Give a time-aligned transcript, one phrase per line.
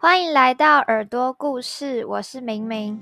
[0.00, 2.96] 欢迎来到耳朵故事，我是明明。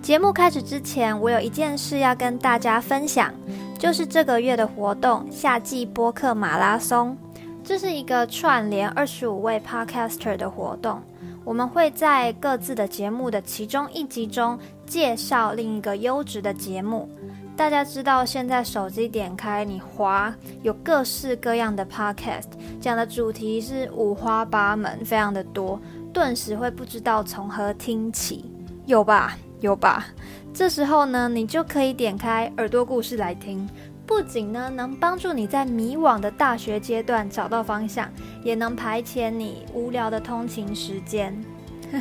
[0.00, 3.34] 节目开始之前，我有一件事要跟大家分享，
[3.80, 7.18] 就是这个月的活动——夏季播客马拉松。
[7.64, 11.02] 这是一个串联二十五位 Podcaster 的活动。
[11.44, 17.08] 我们会在各自的节目的其中一集中介绍另一个优质的节目。
[17.56, 22.48] 大家知道，现在手机点开你滑，有各式各样的 podcast，
[22.80, 25.78] 讲的主题是五花八门，非常的多，
[26.12, 28.50] 顿时会不知道从何听起，
[28.86, 29.36] 有吧？
[29.60, 30.06] 有吧？
[30.54, 33.68] 这时候呢，你就可以点开耳朵故事来听。
[34.14, 38.10] 不仅呢能帮助你在迷惘的大学阶段找到方向，
[38.44, 41.34] 也能排遣你无聊的通勤时间。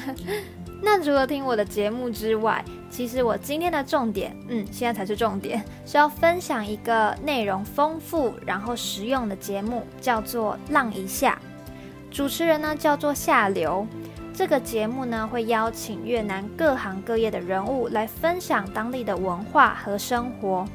[0.83, 11.39] 那除了听我的节目之外，其实我今天的重点，嗯，现在才是重点，是要分享一个内容丰富然后实用的节目，叫做《浪一下》。
[12.13, 13.87] 主持人呢叫做夏流。
[14.33, 20.67] 这个节目呢会邀请越南各行各业的人物来分享当地的文化和生活。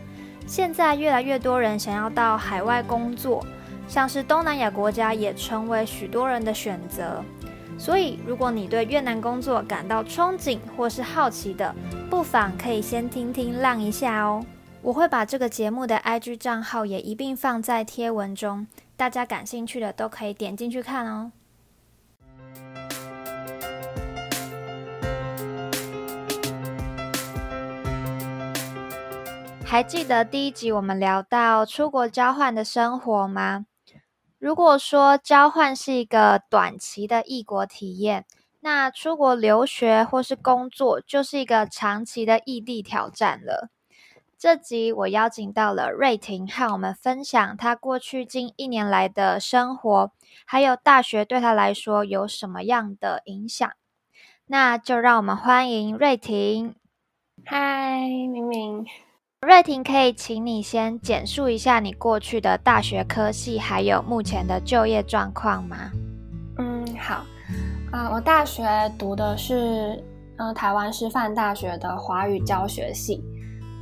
[0.46, 3.44] 现在越来越多人想要到海外工作，
[3.88, 7.22] 像是东南亚国家也成为许多人的选择。
[7.78, 11.74] 所以，如果你对越南工作感到憧憬或是好奇的，
[12.08, 14.42] 不妨可以先听听浪一下哦。
[14.80, 18.66] 我会把这个节目的 IG 账号也一并放在贴文中，
[18.96, 21.32] 大家感兴趣的都可以点进去看哦。
[29.68, 33.66] 还记得第一集我们聊到出国交换的生活吗？
[34.38, 38.24] 如果说交换是一个短期的异国体验，
[38.60, 43.68] 那出国留学或是工作就是一个长期的异地挑战了。
[44.38, 50.12] 这集我邀请到了瑞婷和我们分享她过去近一年来的生活，
[50.46, 53.70] 还有大学对她来说有什么样的影响。
[54.46, 56.76] 那就让我们欢迎瑞婷。
[57.44, 58.86] 嗨，明明。
[59.46, 65.76] 瑞婷，可以请你先简述一下你过去的大学科系，还有目前的就业状况吗？
[66.58, 67.24] 嗯，好。
[67.92, 68.66] 啊，我大学
[68.98, 70.02] 读的是
[70.38, 73.22] 嗯台湾师范大学的华语教学系，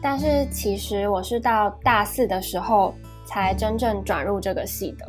[0.02, 2.94] 但是其实我是到大四的时候
[3.24, 5.06] 才真正转入这个系的。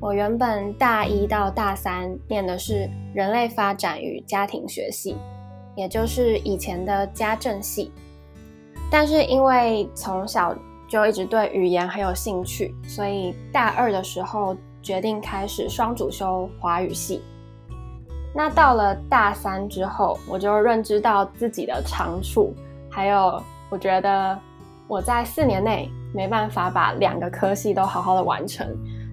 [0.00, 5.14] 我原本大一到大三念的是人类发展与家庭学系，
[5.76, 7.92] 也就是以前的家政系。
[8.90, 10.52] 但是因为从小
[10.88, 17.22] 就一直对语言很有兴趣，所以大二的时候决定开始双主修华语系。
[18.34, 22.52] 那到了大三之后，我就认知到自己的长处，
[22.90, 23.40] 还有
[23.70, 24.36] 我觉得
[24.88, 28.66] 我在四年内没办法把两个科系都好好的完成，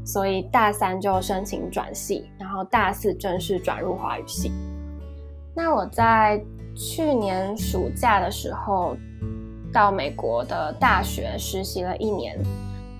[0.03, 4.51] 所以大三就申请转系，然后大四正式转入华语系。
[5.55, 6.43] 那我在
[6.75, 8.97] 去年暑假的时候。
[9.73, 12.37] 到美国的大学实习了一年，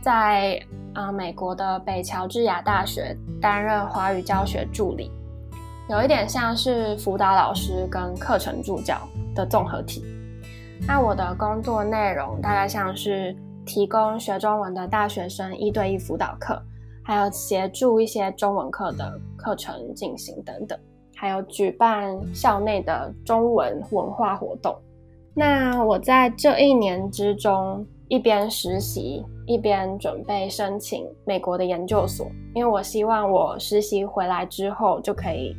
[0.01, 0.61] 在
[0.93, 5.11] 啊美国的北乔治亚大学担任华语教学助理，
[5.89, 8.97] 有一点像是辅导老师跟课程助教
[9.33, 10.03] 的综合体。
[10.87, 13.35] 那我的工作内容大概像是
[13.65, 16.61] 提供学中文的大学生一对一辅导课，
[17.03, 20.77] 还有协助一些中文课的课程进行等等，
[21.15, 24.75] 还有举办校内的中文文化活动。
[25.39, 32.25] 那我在这一年之中，一边实习一边准备申请美国的研究所，
[32.55, 35.55] 因为我希望我实习回来之后就可以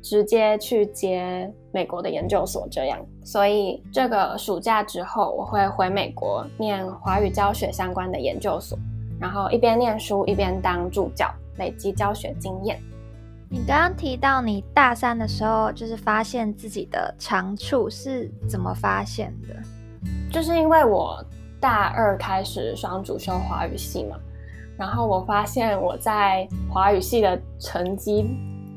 [0.00, 2.98] 直接去接美国的研究所，这样。
[3.22, 8.78] 所以这个暑假之后，我会回美国念华语教学相关的研究所，
[9.20, 12.80] 然后一边念书一边当助教，累积教学经验。
[13.52, 19.56] 你刚刚提到你大三的时候，就是发现自己的长处是怎么发现的？
[20.30, 21.20] 就是因为我
[21.58, 24.16] 大二开始双主修华语系嘛，
[24.78, 28.24] 然后我发现我在华语系的成绩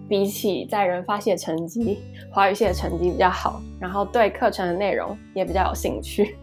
[0.10, 2.00] 比起在人发系的成绩，
[2.31, 6.36] 华语系的成绩比较好，然后对课程的内容也比较有兴趣。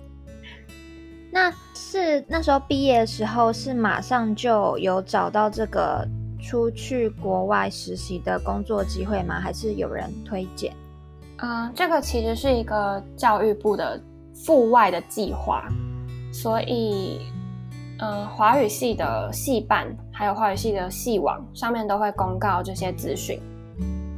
[1.33, 6.07] 那是那时候毕业的时候，是马上就有找到这个。
[6.43, 9.41] 出去国外实习的工作机会吗？
[9.41, 10.75] 还是有人推荐？
[11.39, 14.01] 嗯，这个其实是一个教育部的
[14.35, 15.69] 赴外的计划，
[16.33, 17.21] 所以，
[17.99, 23.41] 嗯，华语系的系办还有华语系的系网上面都会公告这些资讯，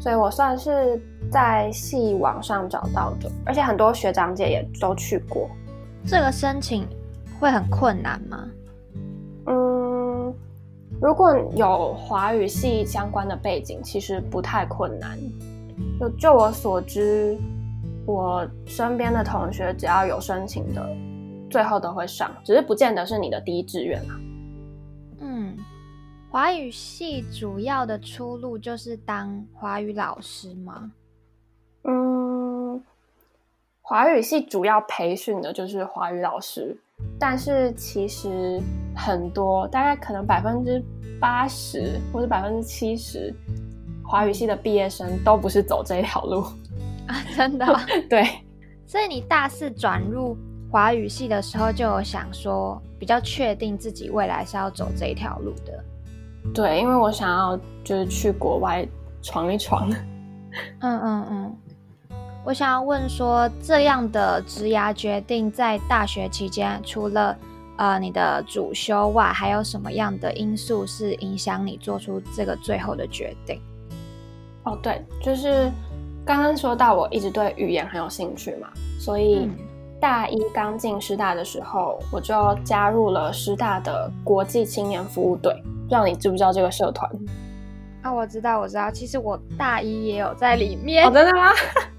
[0.00, 5.48] 所以我算是在系网上找到的，而且很多学长姐也都去过。
[6.04, 6.86] 这个申请
[7.38, 8.48] 会很困难吗？
[9.46, 10.34] 嗯，
[11.00, 15.18] 如果有华语系相关的背景，其实不太困难。
[15.98, 17.36] 就就我所知，
[18.06, 20.86] 我身边的同学只要有申请的，
[21.50, 24.20] 最后都会上，只是不见得是你的第一志愿啊。
[25.20, 25.56] 嗯，
[26.30, 30.92] 华语系主要的出路就是当华语老师吗？
[31.84, 32.82] 嗯，
[33.80, 36.76] 华语系主要培训的就是华语老师，
[37.18, 38.60] 但是其实
[38.94, 40.82] 很多，大概可能百分之
[41.20, 43.34] 八十或者百分之七十，
[44.04, 46.44] 华语系的毕业生都不是走这一条路。
[47.06, 47.78] 啊，真的哦、
[48.08, 48.24] 对，
[48.86, 50.36] 所以你大四转入
[50.70, 55.84] 华语系的时候，就有想说比较确定自己未来是要走这一条路的。
[56.54, 58.86] 对，因为我想要就是去国外
[59.20, 59.90] 闯一闯。
[60.80, 61.56] 嗯嗯嗯。
[62.44, 67.36] 我想要问说，这样的职涯决定在大学期间，除了
[67.76, 73.60] 呃你的主修外，还有什么样的因素是影响你做出这个最后的决定？
[74.64, 75.70] 哦，对，就是
[76.24, 78.68] 刚刚说到我一直对语言很有兴趣嘛，
[79.00, 79.48] 所以
[80.00, 82.34] 大一刚进师大的时候，我就
[82.64, 85.52] 加入了师大的国际青年服务队。
[85.64, 87.10] 不知道你知不知道这个社团？
[88.02, 91.06] 啊，我知道，我知道，其实我大一也有在里面。
[91.06, 91.50] 哦，真的吗？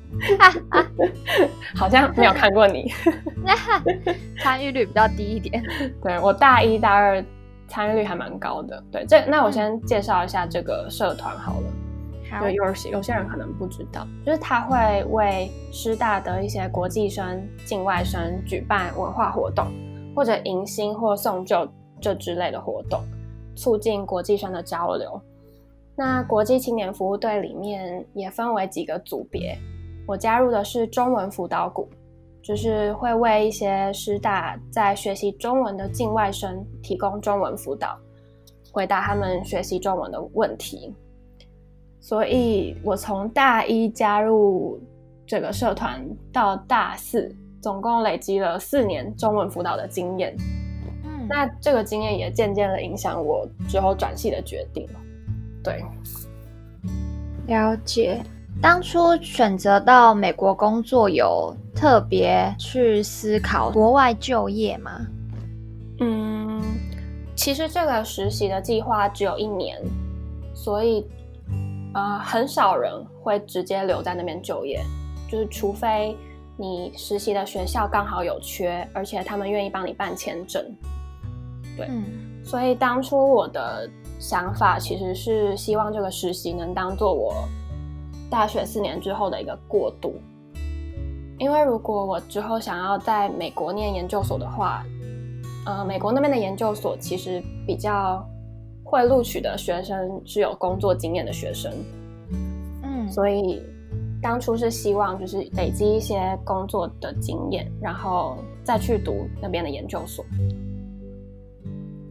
[1.75, 2.91] 好像没有看过你，
[4.41, 5.63] 参与率比较低一点。
[6.01, 7.23] 对我大一、大二
[7.67, 8.83] 参与率还蛮高的。
[8.91, 11.67] 对，这那我先介绍一下这个社团好了。
[12.31, 19.67] 好，有些有些人可能不知道，就是他会为师大的一些国际生、境外生举办文化活动，
[20.15, 21.67] 或者迎新或送旧
[22.01, 23.03] 这之类的活动，
[23.55, 25.21] 促进国际生的交流。
[25.95, 29.55] 那国际青年服务队里面也分为几个组别。
[30.05, 31.87] 我加入的是中文辅导股，
[32.41, 37.97] 就是会为一些师大在学习中文的境外生提供中文辅导，
[38.71, 40.93] 回答他们学习中文的问题。
[42.01, 44.77] 所以我从大一加入
[45.25, 50.35] 这个社团到大四，总共累积了四年中文辅导的经验。
[51.05, 54.85] 嗯，那这个经验也渐渐的影响我之后转系的决定。
[55.63, 55.81] 对，
[57.47, 58.21] 了解。
[58.61, 64.91] 当初选择到美国工作，有特别去思考国外就业吗？
[65.99, 66.61] 嗯，
[67.35, 69.77] 其实这个实习的计划只有一年，
[70.53, 71.05] 所以
[71.93, 72.91] 呃，很少人
[73.21, 74.81] 会直接留在那边就业，
[75.29, 76.15] 就是除非
[76.55, 80.63] 你实习的学校刚好有缺，而且他们愿意帮你办签证。
[81.75, 81.89] 对，
[82.45, 83.89] 所以当初我的
[84.19, 87.35] 想法其实是希望这个实习能当做我。
[88.33, 90.15] 大学四年之后的一个过渡，
[91.37, 94.83] 因为如果我之后想要在美国念研究所的话，
[95.67, 98.27] 呃，美国那边的研究所其实比较
[98.83, 101.71] 会录取的学生是有工作经验的学生，
[102.81, 103.61] 嗯，所以
[104.19, 110.25] 当初是希望就是累积一些工作的经验，然后再去读那边的研究所。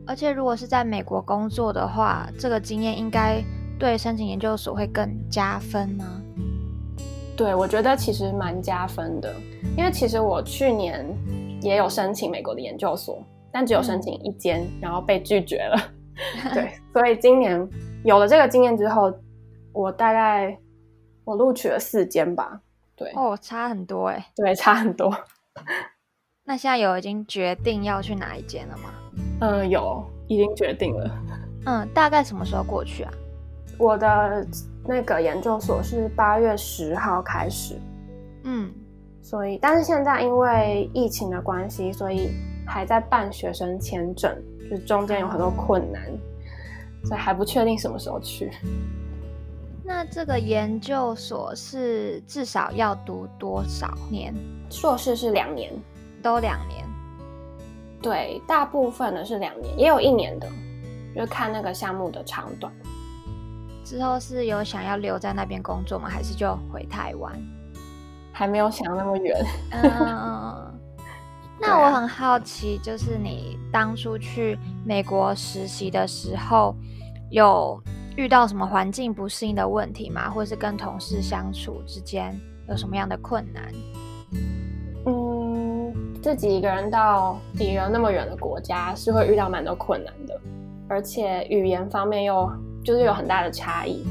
[0.06, 3.42] 而且如果是在美国工作的话，这个经验应该。
[3.82, 6.05] 对申请研究所会更加分吗？
[7.37, 9.34] 对，我觉得其实蛮加分的，
[9.76, 11.05] 因为其实我去年
[11.61, 15.76] 也有申请美国的研究所，但只有申请一间，然后被拒绝了。
[16.54, 17.68] 对，所以今年
[18.04, 19.12] 有了这个经验之后，
[19.73, 20.56] 我大概
[21.25, 22.61] 我录取了四间吧。
[22.95, 24.25] 对，哦，差很多哎。
[24.37, 25.12] 对，差很多。
[26.47, 28.90] 那现在有已经决定要去哪一间了吗？
[29.40, 31.11] 嗯，有，已经决定了。
[31.66, 33.12] 嗯，大概什么时候过去啊？
[33.79, 34.47] 我的
[34.87, 37.76] 那个研究所是八月十号开始，
[38.45, 38.73] 嗯，
[39.21, 42.31] 所以但是现在因为疫情的关系，所以
[42.67, 44.37] 还在办学生签证，
[44.71, 46.02] 就中间有很多困难，
[47.05, 48.50] 所以还不确定什么时候去。
[49.85, 54.33] 那这个研究所是至少要读多少年？
[54.71, 55.73] 硕士是两年，
[56.23, 56.87] 都两年。
[58.00, 60.49] 对，大部分的是两年，也有一年的，
[61.17, 62.73] 就看那个项目的长短。
[63.92, 66.08] 之后是有想要留在那边工作吗？
[66.08, 67.30] 还是就回台湾？
[68.32, 69.38] 还没有想那么远。
[69.70, 70.80] 嗯，
[71.61, 76.75] 那我很好奇，就是你当初去美国实习的时候，
[77.30, 77.78] 有
[78.16, 80.30] 遇到什么环境不适应的问题吗？
[80.30, 82.34] 或者是跟同事相处之间
[82.70, 83.62] 有什么样的困难？
[85.04, 90.40] 嗯，自己一个人到离人那么远的国家，是会遇到蛮多困难的，
[90.88, 92.50] 而且语言方面又。
[92.84, 94.04] 就是有很大的差异，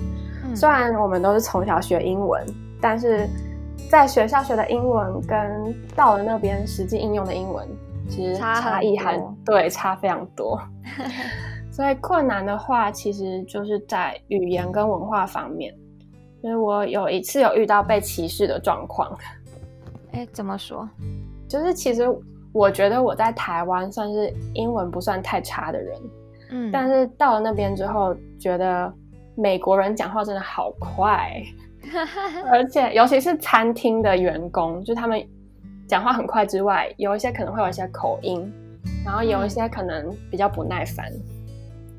[0.43, 2.45] 嗯，虽然我们都是从小学英文，
[2.81, 3.27] 但是
[3.89, 7.67] 在学校学的英文跟到了那边实际应用的英文，
[8.09, 10.59] 其实差异还对差非常多。
[11.71, 15.73] 所以困难的话，其实就是在语言跟文化方面。
[16.41, 19.17] 所以我有一次有遇到被歧视的状况。
[20.11, 20.87] 哎，怎么说？
[21.47, 22.03] 就是其实
[22.51, 25.97] 我觉得我在台湾算是英文不算太差的人，
[26.51, 28.93] 嗯，但是到了那边之后，觉得
[29.35, 31.41] 美国人讲话真的好快，
[32.51, 35.21] 而且尤其是餐厅的员工，就他们
[35.87, 38.51] 讲话很快之外，有一些可能会有一些口音，
[39.03, 41.11] 然后有一些可能比较不耐烦。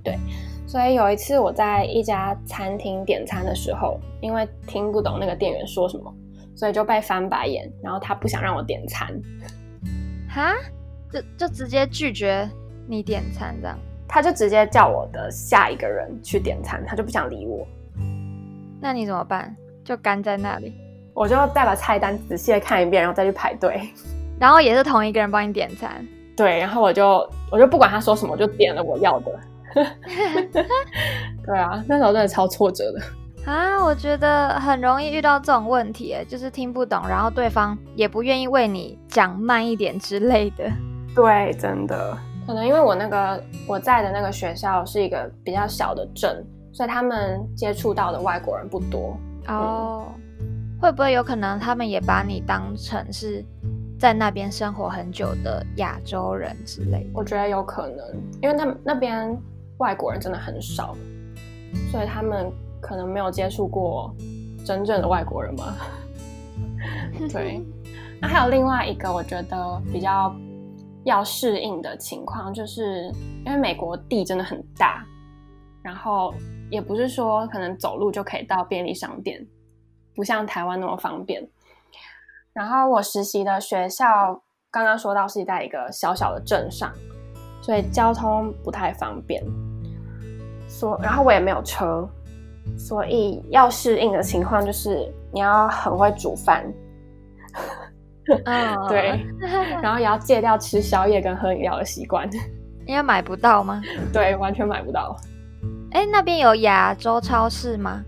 [0.05, 0.19] 对，
[0.67, 6.13] 所以有一次我在一家餐厅点餐的时候，因为听不懂那个店员说什么，
[6.57, 9.09] 所以就被翻白眼，然后他不想让我点餐，
[10.29, 10.55] 哈，
[11.11, 12.49] 就就直接拒绝
[12.89, 13.79] 你点餐这样，
[14.13, 17.67] 他就直接叫我的下一个人去点餐，他就不想理我，
[18.79, 19.57] 那你怎么办？
[19.83, 20.71] 就干在那里？
[21.15, 23.89] 我就再把菜单仔细的看一遍，然后再去排队，
[24.39, 29.33] 然后也是同一个人帮你点餐，对，然后我就我就不管他说什么，我就点了我要的。
[31.47, 33.83] 对啊，那时候真的超挫折的啊！
[33.83, 40.71] 我觉得很容易遇到这种问题，就是听不懂，然后对方也不愿意为你讲慢一点之类的。
[41.15, 42.15] 对，真的，
[42.47, 49.17] 可能因为我那个我在的那个学校是一个比较小的镇，所以他们接触到的外国人不多
[49.49, 50.07] 哦。
[50.81, 53.45] 会不会有可能他们也把你当成是
[53.99, 57.09] 在那边生活很久的亚洲人之类？
[57.15, 58.05] 我觉得有可能，
[58.41, 59.37] 因为他们那边。
[59.79, 60.95] 外国人真的很少，
[61.91, 64.15] 所以他们可能没有接触过
[64.65, 65.75] 真正的外国人吗？
[67.33, 67.61] 对。
[68.21, 70.33] 那还有另外一个我觉得比较
[71.05, 73.11] 要适应的情况，就是
[73.45, 75.05] 因为美国地真的很大，
[75.83, 76.33] 然后
[76.71, 79.45] 也不是说可能走路就可以到便利商店，
[80.15, 81.47] 不像台湾那么方便。
[82.53, 86.93] 然后我实习的学校刚刚说到是在一个小小的镇上，
[87.63, 89.43] 所以交通不太方便。
[90.69, 92.09] 所然后我也没有车，
[92.79, 96.65] 所以要适应的情况就是你要很会煮饭，
[98.45, 99.25] 嗯，对，
[99.83, 102.29] 然后也要戒掉吃宵夜跟喝饮料的习惯。
[102.87, 103.81] 因为买不到吗？
[104.13, 105.17] 对，完全买不到。
[105.93, 108.03] 哎，那边有亚洲超市吗？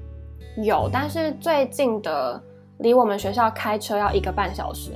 [0.56, 2.42] 有，但是最近的
[2.78, 4.92] 离我们学校开车要一个半小时。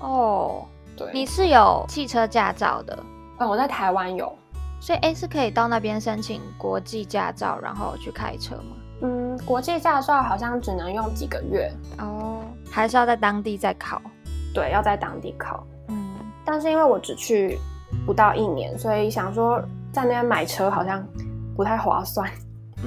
[0.00, 0.64] 哦，
[0.96, 2.98] 对，你是有汽车驾照的？
[3.38, 4.32] 嗯，我在台湾有。
[4.80, 8.76] 所以，哎，是可以到那边申请国际驾照，然后去开车吗？
[9.02, 12.40] 嗯，国际驾照好像只能用几个月哦，
[12.70, 14.00] 还是要在当地再考？
[14.54, 15.66] 对，要在当地考。
[15.88, 17.58] 嗯，但是因为我只去
[18.06, 19.60] 不到一年，所以想说
[19.92, 21.06] 在那边买车好像
[21.54, 22.30] 不太划算。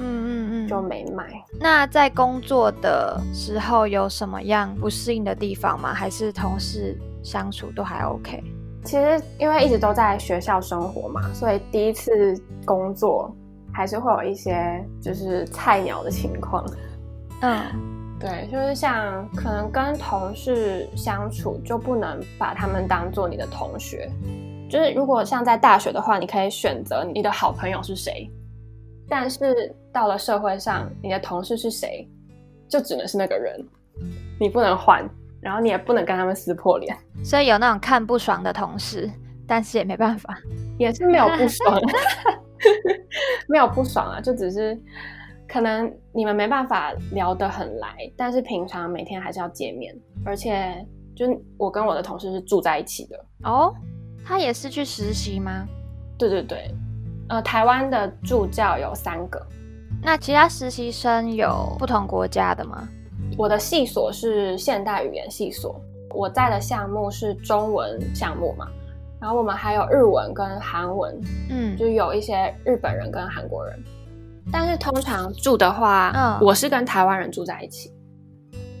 [0.00, 1.26] 嗯嗯，就没买。
[1.58, 5.92] 那在工作的时候有什么样不适应的地方吗？
[5.92, 8.42] 还是同事相处都还 OK？
[8.84, 13.34] 其实因为一直都在学校生活嘛，所以第一次工作
[13.72, 16.64] 还是会有一些就是菜鸟的情况。
[17.42, 17.60] 嗯，
[18.20, 24.10] 对，就是像可能跟同事相处就不能把他们当做你的同学。
[24.68, 28.30] 就是如果像在大学的话，你可以选择你的好朋友是谁，
[29.08, 32.08] 但是到了社会上，你的同事是谁，
[32.68, 33.64] 就只能是那个人，
[34.38, 35.08] 你不能换。
[35.40, 39.08] 然后你也不能跟他们撕破脸，所以有那种看不爽的同事，
[39.46, 40.36] 但是也没办法，
[40.76, 41.80] 也是没有不爽，
[43.46, 44.76] 没有不爽啊，就只是
[45.48, 50.86] 可能你们没办法聊得很来，但是平常每天还是要见面，而且
[51.16, 51.26] 就
[51.56, 53.24] 我跟我的同事是住在一起的。
[53.44, 53.74] 哦，
[54.24, 55.66] 他也是去实习吗？
[56.18, 56.70] 对对对，
[57.28, 59.40] 呃，台湾的助教有三个，
[60.02, 62.86] 那其他实习生有不同国家的吗？
[63.36, 65.80] 我的系所是现代语言系所，
[66.14, 68.68] 我在的项目是中文项目嘛，
[69.20, 73.78] 然后我们还有日文跟韩文，嗯，就有一些日本人跟韩国人，
[74.50, 77.92] 但是通常住的话，嗯，我是跟台湾人住在一起，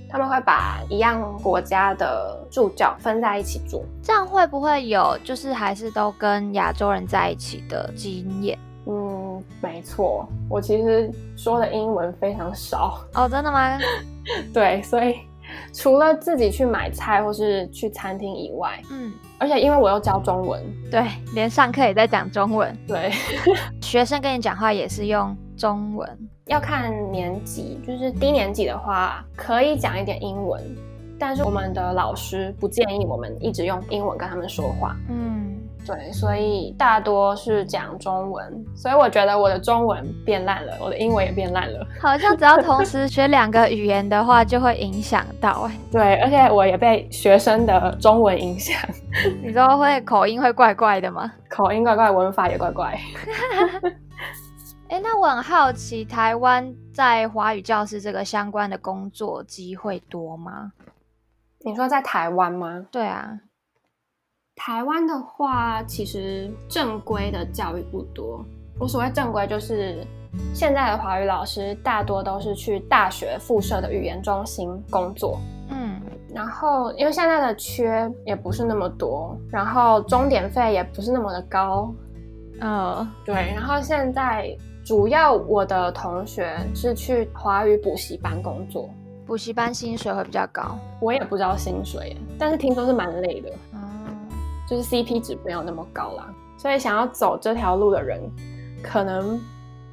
[0.08, 8.58] 他们会把一样国家的助教分在一起住，这样会不会有就是还是都跟亚洲人在一起的经验？
[8.86, 12.98] 嗯，没错，我其实说的英文非常少。
[13.14, 13.78] 哦，真的吗？
[14.54, 15.16] 对，所以
[15.74, 23.12] 除了自己去买菜或是去餐厅以外，嗯，而且因为我又教中文，对，连上课也在讲中文，对，
[23.80, 30.62] 学生跟你讲话也是用中文，要看年级，就是低年级的话可以讲一点英文，
[31.18, 35.57] 但是我们的老师不建议我们一直用英文跟他们说话，嗯。
[35.86, 41.86] 对，所以大多是讲中文，所以我觉得我的中文变烂了，我的英文也变烂了。
[42.00, 45.70] 好像只要同时学两个语言的话，就会影响到。
[45.90, 48.76] 对，而且我也被学生的中文影响。
[49.42, 51.32] 你说会口音会怪怪的吗？
[51.48, 52.98] 口音怪怪，文法也怪怪。
[54.90, 60.72] 哎，那我很好奇，台湾在华语教师这个相关的工作机会多吗？
[61.64, 62.86] 你说在台湾吗？
[62.90, 63.38] 对啊，
[64.58, 68.44] 台湾的话，其实正规的教育不多。
[68.78, 70.04] 我所谓正规，就是
[70.52, 75.38] 现在的华语老师大多都是去大学附设的语言中心工作。
[75.70, 76.00] 嗯，
[76.34, 81.94] 然后因为现在的缺也不是那么多，然后钟点费也不是那么的高。
[82.60, 84.54] 嗯，对，然后现在。
[84.84, 88.88] 主要我的同学是去华语补习班工作，
[89.26, 93.77] 补习班薪水会比较高，我也不知道薪水，但是听说是蛮累的，嗯，
[94.68, 98.20] 就是 CP 值没有那么高啦，所以想要走这条路的人，
[98.82, 99.40] 可能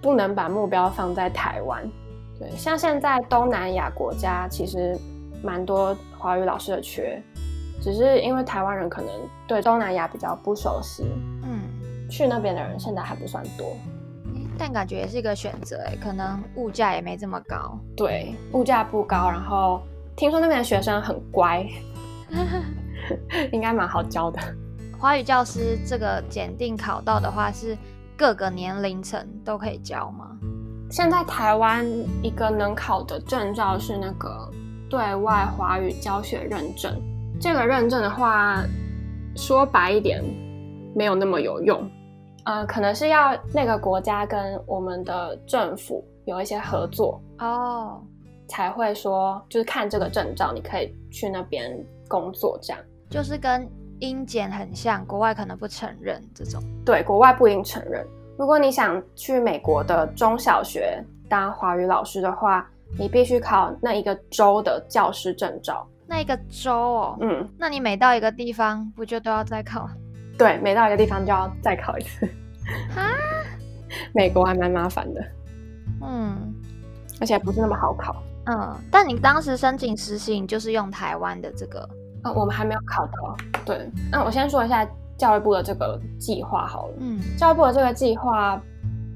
[0.01, 1.89] 不能把目标放在台湾，
[2.37, 4.97] 对，像现在东南亚国家其实
[5.41, 7.21] 蛮多华语老师的缺，
[7.81, 9.09] 只是因为台湾人可能
[9.47, 11.05] 对东南亚比较不熟悉，
[11.43, 13.65] 嗯，去那边的人现在还不算多。
[14.57, 17.77] 但感觉也是一个选择哎，可能物价也没这么高。
[17.95, 19.81] 对，物价不高，然后
[20.15, 21.65] 听说那边的学生很乖，
[23.51, 24.39] 应该蛮好教的。
[24.99, 27.77] 华语教师这个检定考到的话，是
[28.17, 30.31] 各个年龄层都可以教吗？
[30.89, 31.85] 现在台湾
[32.23, 34.49] 一个能考的证照是那个
[34.89, 36.95] 对外华语教学认证，
[37.39, 38.63] 这个认证的话，
[39.35, 40.23] 说白一点，
[40.95, 41.89] 没有那么有用。
[42.45, 47.99] 呃，可能是要那个国家跟我们的政府有一些合作哦，
[48.47, 51.75] 才会说就是看这个证照，你可以去那边
[52.07, 53.67] 工作，这样就是跟
[53.99, 56.61] 英检很像，国外可能不承认这种。
[56.85, 58.05] 对，国外不应承认。
[58.37, 65.87] 如果你想去美国的中小学当华语老师的话，你必须考那一个州的教师证照。
[66.07, 69.89] 那一个州哦，嗯，那你每到一个地方不就都要再考？
[70.37, 72.25] 对，每到一个地方就要再考一次。
[72.95, 73.09] 啊，
[74.13, 75.21] 美国还蛮麻烦的，
[76.01, 76.53] 嗯，
[77.21, 78.21] 而且不是那么好考。
[78.47, 81.89] 嗯，但你当时申请实习就是用台湾的这个？
[82.25, 83.37] 呃，我们还没有考到。
[83.63, 84.85] 对，那我先说一下
[85.15, 86.93] 教育部的这个计划好了。
[86.99, 88.59] 嗯，教育部的这个计划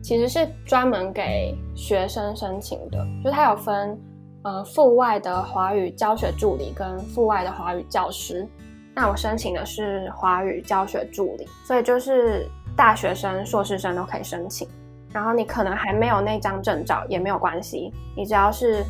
[0.01, 3.99] 其实是专门给学生申请的，就它有分
[4.43, 8.47] 呃阜外的华语教学助理跟阜外的华语教师。
[8.95, 14.67] 那我申请的是华语教学助理，所以就是大学生、硕士生都可以申请。
[15.11, 18.83] 然后你可能还没有那张证照也没有关系，你只要是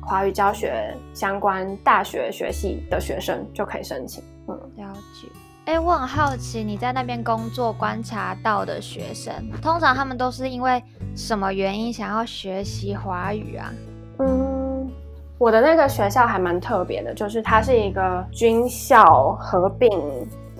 [0.00, 4.22] 华语教学相关大学学系的学生就可以申请。
[4.48, 5.28] 嗯，了解。
[5.66, 9.32] 哎，我很好奇你在那边工作观察到的学生，
[9.62, 10.82] 通常他们都是因为
[11.14, 13.72] 什么原因想要学习华语啊？
[14.18, 14.90] 嗯。
[15.38, 19.02] 我的那个学校还蛮特别的，就是它是一个军校
[19.40, 19.88] 合并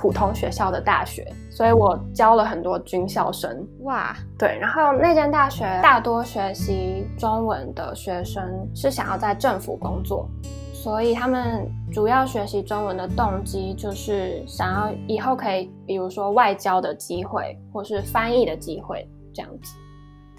[0.01, 3.67] 普通学校的大学，所以我教了很多军校生。
[3.83, 8.43] 哇，对，然后那间大学大多学习中文的学生
[8.75, 10.27] 是想要在政府工作，
[10.73, 19.77] 所以他们主要学习中文的动机就是想要以后可以，比如说外交的机会，或是翻译的机会这样子。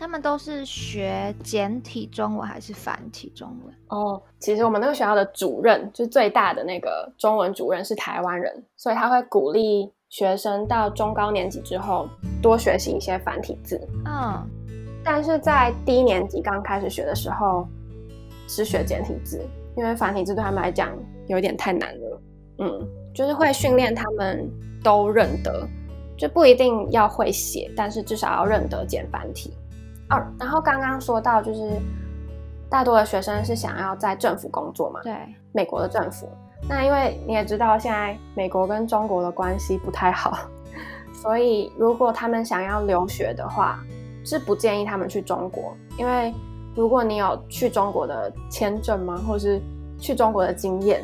[0.02, 3.76] 他们都是学简体中文还是繁体中文？
[3.90, 12.10] 哦，其实我们那个学校的主任，就是最大的那个中文主任是台湾人，所以他会鼓励学生到中高年级之后
[12.42, 13.80] 多学习一些繁体字。
[14.06, 14.44] 嗯，
[15.04, 17.68] 但是在低年级刚开始学的时候，
[18.48, 19.40] 是学简体字，
[19.78, 20.90] 因为繁体字对他们来讲
[21.28, 22.22] 有点太难了。
[22.58, 24.50] 嗯，就是会训练他们
[24.84, 25.64] 都认得，
[26.18, 29.54] 就不一定要会写，但是至少要认得简繁体。
[30.12, 31.82] 哦，然后刚刚说到，就是
[32.70, 35.00] 大多的学生是想要在政府工作嘛？
[35.04, 35.16] 对，
[35.52, 36.30] 美国的政府。
[36.70, 40.38] 那因为你也知道，现在美国跟中国的关系不太好，
[41.12, 43.80] 所以如果他们想要留学的话，
[44.24, 46.34] 是不建议他们去中国，因为
[46.76, 49.60] 如果你有去中国的签证吗，或是
[49.98, 51.04] 去中国的经验，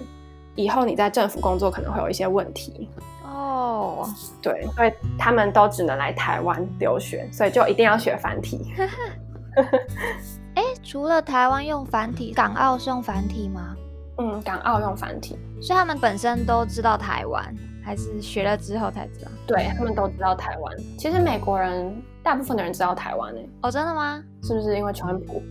[0.56, 2.90] 以后你在政府工作可能会有一些问题。
[3.28, 4.10] 哦，
[4.42, 8.74] 对，所以他们都只能来台湾留学，所以就一定要学繁体。
[10.56, 13.76] 哎，除了台湾用繁体，港澳是用繁体吗？
[14.20, 19.32] 嗯，港澳用繁体，所以他们本身都知道台湾，还是学了之后才知道？
[19.46, 20.76] 对他们都知道台湾。
[20.98, 23.42] 其实美国人大部分的人知道台湾呢。
[23.62, 24.24] 哦，真的吗？
[24.42, 25.44] 是不是因为川普？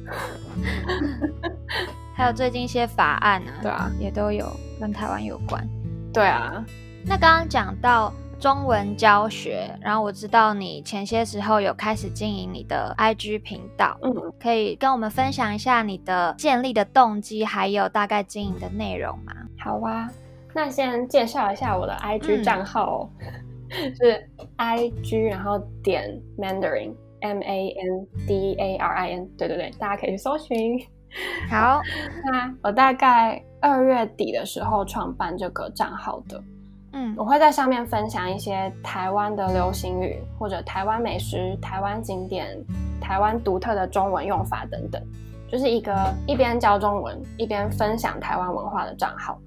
[2.14, 5.62] 还有最近一些法案啊，对啊，也都有跟台湾有关。
[6.12, 6.64] 对啊。
[7.08, 19.32] 那刚刚讲到中文教学，然后我知道你前些时候有开始经营你的 IG 频道，嗯，可以跟我们分享一下你的建立的动机，还有大概经营的内容吗？
[19.58, 20.10] 好啊，
[20.52, 22.42] 那先介绍一下我的 IG 嗯。
[22.42, 23.10] 账号、哦，
[23.70, 30.78] 是 IG 然后点 Mandarin M A N D A R I N，对对对，大家可以去搜寻。
[31.48, 31.80] 好，
[32.30, 36.42] 那我大概二月底的时候创办这个账号的，
[36.98, 42.58] 嗯我会在上面分享一些台湾的流行语，或者台湾美食、台湾景点、
[42.98, 45.02] 台湾独特的中文用法等等，
[45.46, 45.94] 就是一个
[46.26, 49.38] 一边教中文一边分享台湾文化的账号。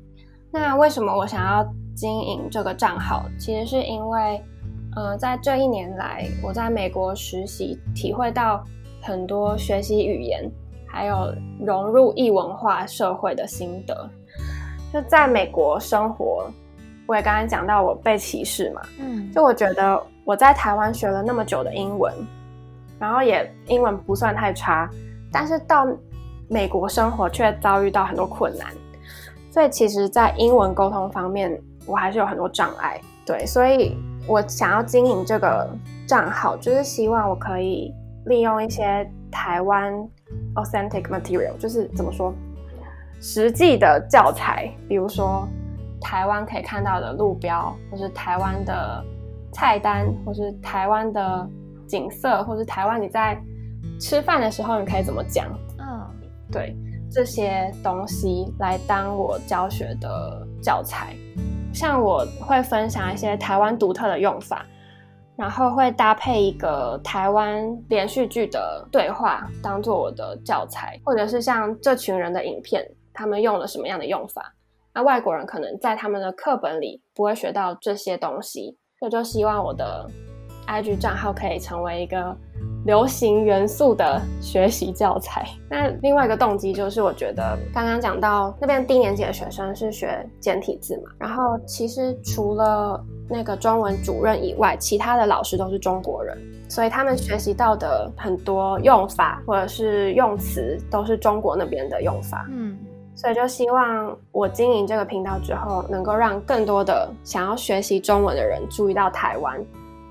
[0.51, 3.25] 那为什么我想要经营这个账号？
[3.39, 4.43] 其实是因为，
[4.95, 8.63] 呃，在这一年来，我在美国实习，体会到
[9.01, 10.47] 很多学习语言
[10.87, 11.33] 还有
[11.65, 14.07] 融入异文化社会的心得。
[14.93, 16.47] 就在美国生活，
[17.09, 22.13] 我也刚刚讲到我被歧视嘛，嗯就我觉得我在台湾学了那么久的英文，
[22.99, 24.87] 然后也英文不算太差，
[25.31, 25.87] 但是到
[26.47, 28.67] 美国生活却遭遇到很多困难，
[29.49, 33.01] 所以其实，在英文沟通方面，我还是有很多障碍。
[33.25, 35.67] 对，所以我想要经营这个
[36.07, 37.91] 账号，就是希望我可以
[38.27, 39.93] 利用一些台湾
[40.53, 42.31] authentic material，就是怎么说，
[43.19, 45.47] 实际的教材，比如说
[46.01, 49.03] 台湾可以看到的路标，或是台湾的
[49.51, 51.49] 菜单，或是台湾的
[51.87, 53.39] 景色，或是台湾你在
[53.99, 56.07] 吃饭的时候你可以怎么讲，嗯
[56.51, 56.75] 对
[57.11, 61.15] 这些东西来当我教学的教材。
[61.73, 64.65] 像我会分享一些台湾独特的用法，
[65.35, 72.83] 然后会搭配一个台湾连续剧的对话当做我的教材，或者是像这群人的影片，
[73.13, 74.51] 他们用了什么样的用法。
[74.93, 80.09] 那外国人可能在他们的课本里不会学到这些东西，所以就希望我的
[80.67, 82.35] IG 账号可以成为一个
[82.85, 85.45] 流行元素的学习教材。
[85.69, 92.99] 那另外一个动机就是，我觉得刚刚讲到那边低年级的学生是学简体字嘛，然后其实除了
[93.29, 102.47] 那个中文主任以外，其他的老师都是中国人，所以他们学习到的很多用法或者是用词都是中国那边的用法。
[102.49, 102.77] 嗯
[103.19, 109.61] 所以就希望我经营这个频道之后，能够让更多的想要学习中文的人注意到台湾，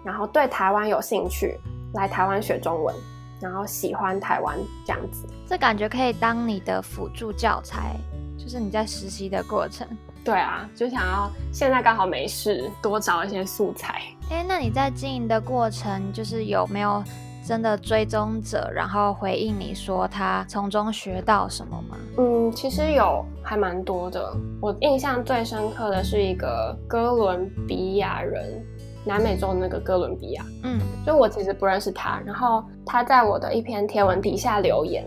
[0.04, 1.58] 然后对台湾有兴趣，
[1.94, 2.94] 来台湾学中文，
[3.40, 5.26] 然后喜欢台湾这样子。
[5.46, 7.96] 这感觉可以当你的辅助教材，
[8.36, 9.88] 就是你在实习的过程。
[10.22, 14.02] 对啊，就想要现在刚好没事，多找一些素材。
[14.28, 17.02] 哎，那你在经营的过程，就是有没有
[17.48, 21.96] 真的追踪者，然后回应你说他从中学到什么吗？
[22.18, 24.30] 嗯，其实有还蛮多的。
[24.60, 28.62] 我印象最深刻的是一个哥伦比亚人，
[29.02, 30.44] 南美洲的那个哥伦比亚。
[30.62, 35.02] 嗯就我其实不认识他，然后他在我的一篇贴文底下留言。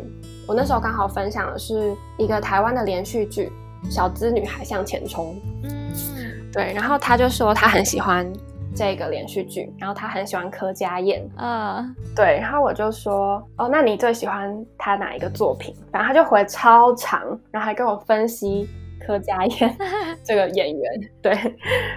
[0.47, 3.51] 我那时候刚好分享的是一个台湾的连续剧
[3.91, 5.35] 《小资女孩向前冲》，
[5.69, 5.93] 嗯
[6.51, 8.25] 对，然后他就说他很喜欢
[8.75, 15.75] 这个连续剧，然后他很喜欢柯佳燕，嗯，对，然后我就说哦，那你最喜欢他哪一个作品？
[15.91, 19.77] 反正他就回超长，然后还跟我分析柯佳燕
[20.23, 21.33] 这个演员，对，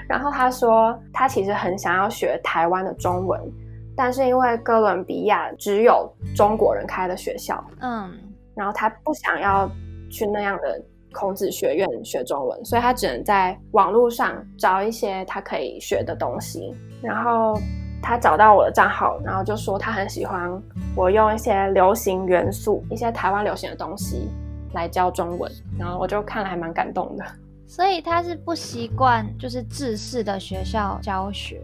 [0.09, 3.41] 然后他说他其实很想要学台湾的中文，
[3.97, 8.13] 但是因为哥伦比亚只有中国人开的学校，嗯。
[8.57, 9.69] 然后他不想要
[10.09, 10.81] 去那样的
[11.15, 16.75] 孔子学院学中文，所以他只能在网络上找一些他可以学的东西。
[17.01, 17.59] 然后
[18.03, 20.51] 他找到我的账号，然后就说他很喜欢
[20.97, 24.29] 我用一些流行元素、一些台湾流行的东西
[24.73, 27.25] 来教中文，然后我就看了还蛮感动的。
[27.67, 31.63] 所以他是不习惯就是制式的学校教学。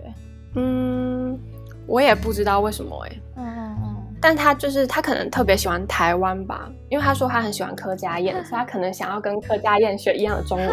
[0.54, 1.38] 嗯，
[1.86, 3.89] 我也不知道为什么哎、嗯嗯嗯，
[4.20, 10.68] 但他就是他可能特别喜欢台湾吧，因为他说他很喜欢柯佳燕，所以他可能想要跟柯佳燕学一样的中文。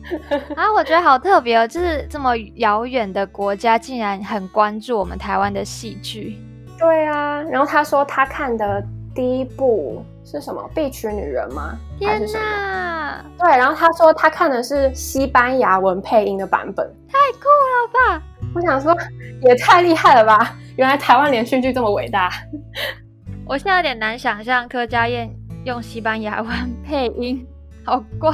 [0.56, 6.38] 啊，我觉得好特别哦，就是这么遥远的国家，竟然很关注我们台湾的戏剧。
[6.78, 8.82] 对啊，然后他说他看的
[9.14, 10.62] 第一部是什么？
[10.74, 11.76] 《碧曲女人》吗？
[11.98, 12.24] 天？
[12.32, 16.86] 哪，对，然后他说他看的是西班牙文配音的版本。
[17.06, 18.22] 太酷了吧！
[18.54, 18.96] 我想说，
[19.42, 20.56] 也太厉害了吧！
[20.76, 22.30] 原来台湾连续剧这么伟大。
[23.46, 25.30] 我现在有点难想象柯佳燕
[25.64, 26.50] 用西班牙文
[26.84, 27.46] 配音，
[27.84, 28.32] 好怪。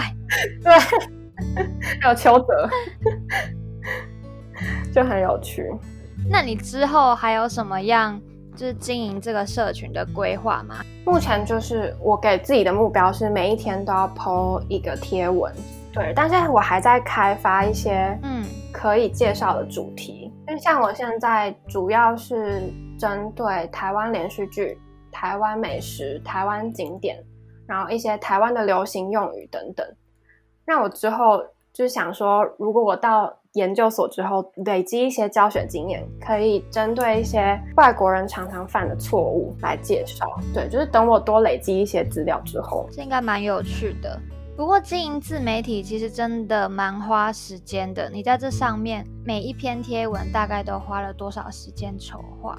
[0.63, 0.73] 对，
[2.01, 2.69] 还有邱泽，
[4.93, 5.65] 就很有趣。
[6.29, 8.21] 那你之后还有什么样
[8.57, 10.77] 就是经营这个社群的规划吗？
[11.05, 15.53] 目前就是我给自己的目标是每一天都要 PO 一个贴文，
[15.93, 18.45] 对，但是我还在开发一些嗯
[18.75, 22.61] 可以介绍的主题，因为像我现在主要是
[22.99, 24.77] 针对台湾连续剧、
[25.13, 27.17] 台湾美食、台湾景点，
[27.69, 29.87] 然后一些台湾的流行用语等等。
[30.67, 31.41] 那我之后
[31.73, 40.29] 就想说，如果我到研究所之后累积一些教学经验，可以针对一些外国人常常犯的错误来介绍。
[40.53, 44.21] 对，就是等我多累积一些资料之后，这应该蛮有趣的。
[44.57, 48.09] 不过经营自媒体其实真的蛮花时间的。
[48.09, 52.57] 你在这上面每一篇贴文大概都花了多少时间筹划？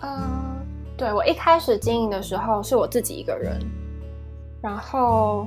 [0.00, 3.58] 嗯，对我一开始经营的时候是我自己一个人，
[4.62, 5.46] 然后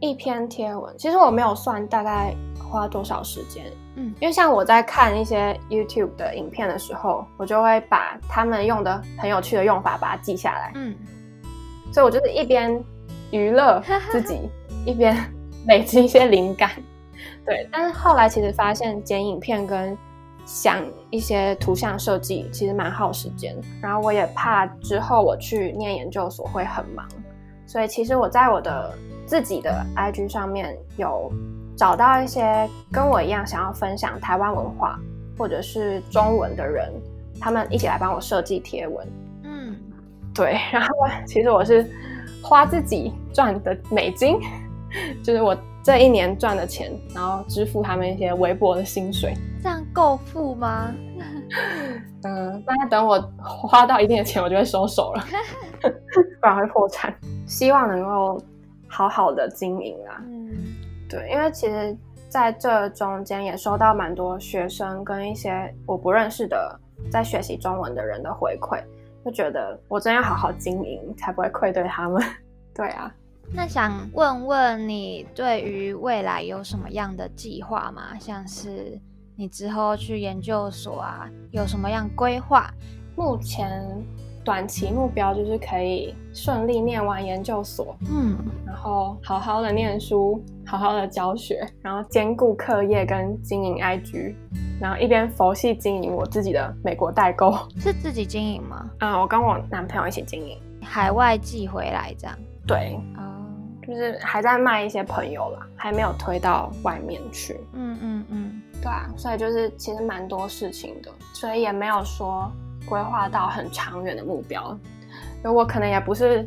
[0.00, 3.64] 一篇贴文，其实我没有算大概花多少时间。
[3.94, 10.72] 嗯，因为像我在看一些 YouTube 的影片的时候，我就会把他们用的很有趣的用法把它记下来。
[10.74, 10.94] 嗯，
[11.90, 12.84] 所以我就是一边
[13.30, 14.40] 娱乐自己。
[14.86, 15.14] 一边
[15.66, 16.70] 累积一些灵感，
[17.44, 19.98] 对，但是后来其实发现剪影片跟
[20.46, 27.04] 想一些图像设计其实蛮耗时间，然后我也怕之后我去念研究所会很忙，
[27.66, 28.94] 所以其实我在我的
[29.26, 31.32] 自己的 IG 上面有
[31.76, 34.96] 找到一些跟我一样想要分享台湾文化
[35.36, 36.92] 或者是中文的人，
[37.40, 39.04] 他们一起来帮我设计贴文，
[39.42, 39.76] 嗯，
[40.32, 40.88] 对，然后
[41.26, 41.90] 其实我是
[42.40, 44.38] 花自己赚的美金。
[45.22, 50.92] 就是我这一年赚的钱，然后支付他们一些微薄的薪水，这样够付吗？
[52.24, 55.24] 嗯，那等我花到一定的钱，我就会收手了，
[56.40, 57.14] 不然会破产。
[57.46, 58.42] 希望能够
[58.88, 60.20] 好好的经营啊。
[60.26, 60.50] 嗯，
[61.08, 61.96] 对，因为其实
[62.28, 66.78] 在这中间也收到蛮多学生跟一些我不认识的
[67.10, 68.82] 在学习中文的人的回馈，
[69.24, 72.20] 就觉得我真要好好经营，才不会愧对他们。
[72.74, 73.12] 对啊。
[73.54, 78.18] 那想问问你，对于未来有什么样的计划吗？
[78.18, 79.00] 像是
[79.34, 82.70] 你之后去研究所啊，有什么样规划？
[83.16, 83.82] 目前
[84.44, 94.34] 短期目标就是可以顺利念完研究所，嗯，然后好好的念书，好好的教学，然后兼顾课业跟经营 IG，
[94.78, 97.56] 然后一边佛系经营我自己的美国代购。
[97.78, 98.90] 是自己经营吗？
[99.00, 102.36] 嗯，我跟我男朋友一起经营，海外寄回来这样。
[102.66, 102.98] 对。
[103.86, 107.56] 就是还在卖一些朋友啦，还没有推到外面去。
[107.72, 112.50] 嗯嗯嗯，对啊，所以就是其实蛮多事情的，所以也没有说
[112.84, 114.76] 规划到很长远的目标。
[115.44, 116.44] 我可能也不是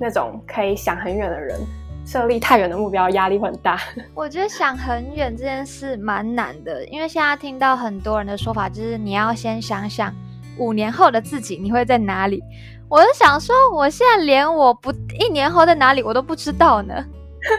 [0.00, 1.60] 那种可以想很远的人，
[2.06, 3.78] 设立太远的目标压力会很大。
[4.14, 10.14] 我觉得想很远这件事蛮难的，因为现在听到很多人的说法，就是你要先想想
[10.56, 12.42] 五年后的自己你会在哪里。
[12.88, 16.94] 我就想说，我现在连我不一年后在哪里我都不知道呢。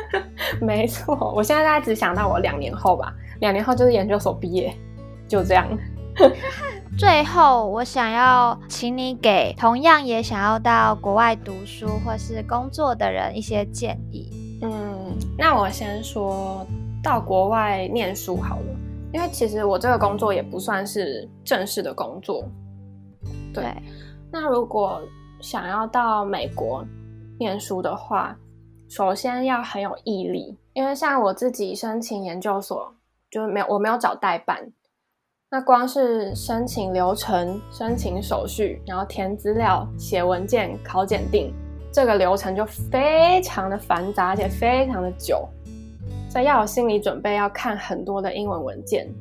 [0.60, 4.74] 没错，我现在大概只想到我两年后吧，两年后就是研究所毕业，
[5.28, 5.66] 就这样。
[6.98, 14.60] 最后，我想要请你给同样也想要到国外读书或是工作的人一些建议。
[14.62, 16.68] 嗯，那我先说
[17.02, 18.76] 到国外念书好了，
[19.14, 22.44] 因为其实我这个工作也不算是正式的工作。
[23.54, 23.64] 对，
[24.32, 25.02] 那如果
[25.42, 26.86] 想要到美国
[27.40, 28.38] 念书的话，
[28.88, 32.94] 首先要很有毅力，因为像我自己申请研究所，
[33.32, 34.72] 就没有我没有找代办，
[35.50, 41.52] 那光是申请流程、申请手续，然后填资料、写文件、考检定，
[41.92, 45.48] 这个流程就非常的繁杂，而且非常的久，
[46.30, 49.12] 所以要有心理准备，要看很多的英文文件。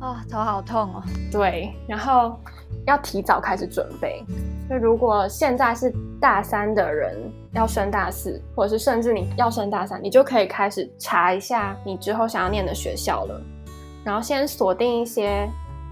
[0.00, 1.02] 啊，头好痛哦。
[1.30, 2.34] 对，然后。
[2.86, 4.24] 要提早开始准备。
[4.68, 7.16] 那如果现在是大三的人
[7.52, 13.40] 要升大四，或者是甚至你要升大三，你就可以开始查一下你之后想要念的学校了。
[14.04, 15.48] 然后先锁定一些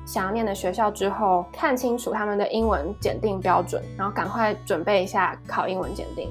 [0.07, 6.31] 想要念的学校之后，看清楚他们的英文检定标准，然后赶快准备一下考英文检定。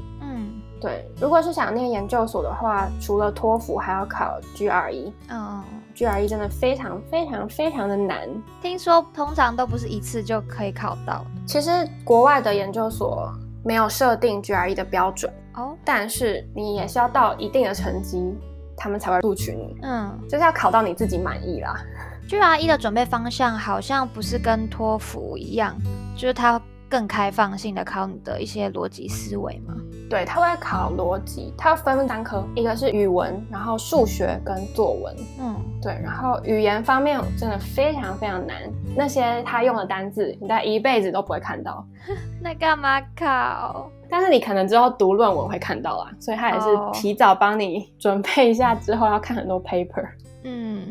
[0.76, 1.10] 嗯，对。
[1.20, 5.12] 如果是想念研究所的话，除了托福，还要考 GRE。
[5.30, 5.64] 嗯。
[5.96, 8.28] GRE 真的非常非常非常的难，
[8.62, 11.26] 听说通常都不是一次就可以考到。
[11.48, 11.70] 其实
[12.04, 13.32] 国外的研究所
[13.64, 18.36] 没有设定 GRE 的标准哦，但是你也是要到一定的成绩，
[18.76, 19.78] 他们才会录取你。
[19.84, 21.80] 嗯，就是要考到你自己满意啦。
[22.28, 25.78] GRE 的准备方向好像不是跟托福一样，
[26.18, 26.62] 就是它。
[26.88, 29.74] 更开放性的考你的一些逻辑思维吗？
[30.10, 35.16] 对，他会考逻辑，他分三科，一个是语文，然后数学跟作文。
[35.40, 38.58] 嗯，对，然后语言方面真的非常非常难，
[38.96, 41.86] 那些他用的单字，你在一辈子都不会看到。
[42.42, 43.90] 那干嘛考？
[44.08, 50.08] 但是你可能之后读论文会看到啊，所以他也是提早帮你准备一下，之后要看很多 paper。
[50.44, 50.88] 嗯。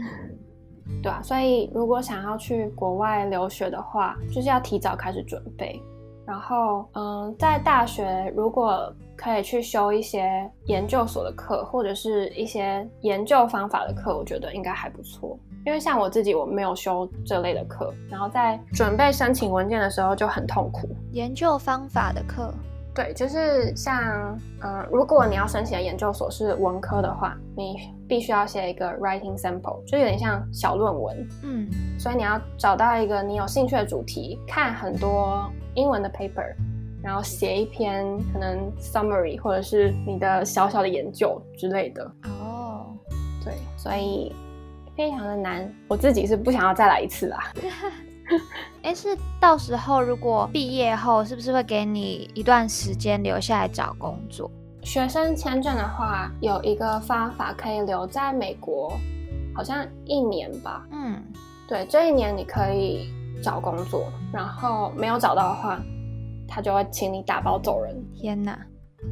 [1.02, 5.80] 对啊，所以如果想要去国外留学的话，就是要提早开始准备。
[6.26, 15.38] 然后，嗯，在大学如果可以去修一些研究所的课，或者是一些研究方法的课，我觉得应该还不错。
[15.66, 20.88] 因为像我自己，我没有修这类的课，然后在准备申请文件的时候就很痛苦。
[21.12, 22.52] 研究方法的课。
[22.94, 27.74] 对，就是像，嗯，如果你要申请的研究所是文科的话，你
[28.06, 31.28] 必须要写一个 writing sample，就有点像小论文。
[31.42, 36.54] 嗯，所以你要找到一个你有兴趣的主题，看很多英文的 paper，
[37.04, 42.02] 然后写一篇可能 summary 或者是你的小小的研究之类的。
[42.24, 42.86] 哦，
[43.44, 44.34] 对，所以
[44.96, 47.52] 非常的难，我自己是不想要再来一次啦。
[48.82, 54.50] 哎，是到时候如果毕业后，是不是会给你一段时间留下来找工作？
[54.82, 58.98] 学生签证的话，有一个方法可以留在美国，
[59.54, 60.86] 好像一年吧。
[60.90, 61.22] 嗯，
[61.68, 63.12] 对，这一年你可以
[63.42, 65.78] 找工作，然后没有找到的话，
[66.46, 67.94] 他就会请你打包走人。
[68.14, 68.58] 天哪！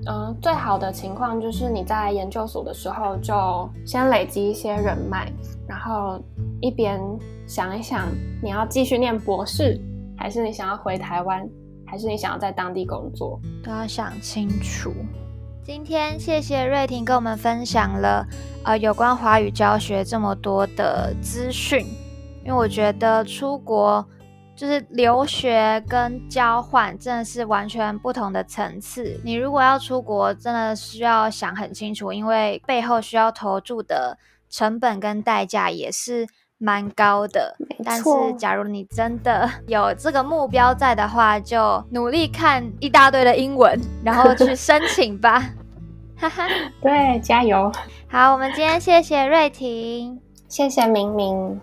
[0.06, 5.30] 嗯，最好的情况就是你在研究所的时候就先累积一些人脉，
[5.68, 6.18] 然后
[6.62, 6.98] 一边
[7.46, 8.08] 想一想
[8.42, 9.78] 你要继续念博士，
[10.16, 11.46] 还是你想要回台湾，
[11.86, 14.90] 还是你想要在当地工作，都要想清楚。
[15.62, 18.26] 今天谢谢瑞婷跟我们分享了
[18.64, 21.84] 呃有关华语教学这么多的资讯，
[22.44, 24.02] 因为我觉得出国。
[24.54, 29.20] 就是留学跟交换真的是完全不同的层次。
[29.24, 34.18] 你如果要出国，真的需要想很清楚，因为背后需要投注的
[34.50, 36.26] 成本跟代价也是
[36.58, 37.56] 蛮高的。
[37.84, 38.04] 但是，
[38.38, 45.42] 假如你真的 有这个目标在的话，就努力看一大堆的英文，然后去 申请吧。
[46.16, 46.46] 哈哈，
[46.80, 47.72] 对，加油！
[48.06, 51.60] 好，我们今天谢谢瑞婷，谢谢明明。